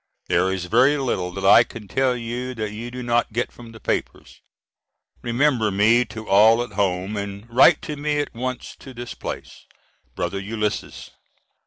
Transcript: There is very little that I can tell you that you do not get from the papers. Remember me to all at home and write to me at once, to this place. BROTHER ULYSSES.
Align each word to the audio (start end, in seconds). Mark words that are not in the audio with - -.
There 0.29 0.51
is 0.51 0.65
very 0.65 0.97
little 0.97 1.29
that 1.33 1.45
I 1.45 1.63
can 1.63 1.87
tell 1.87 2.15
you 2.17 2.55
that 2.55 2.71
you 2.71 2.89
do 2.89 3.03
not 3.03 3.31
get 3.33 3.51
from 3.51 3.71
the 3.71 3.79
papers. 3.79 4.41
Remember 5.21 5.69
me 5.69 6.05
to 6.05 6.27
all 6.27 6.63
at 6.63 6.71
home 6.71 7.15
and 7.15 7.47
write 7.47 7.83
to 7.83 7.95
me 7.95 8.17
at 8.17 8.33
once, 8.33 8.75
to 8.79 8.95
this 8.95 9.13
place. 9.13 9.67
BROTHER 10.15 10.39
ULYSSES. 10.39 11.11